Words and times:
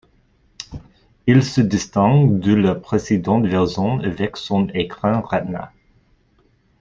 Il 1.27 1.43
se 1.43 1.61
distingue 1.61 2.39
de 2.39 2.55
la 2.55 2.73
précédente 2.73 3.45
version 3.45 3.99
avec 3.99 4.35
son 4.35 4.67
écran 4.69 5.21
Retina. 5.21 5.71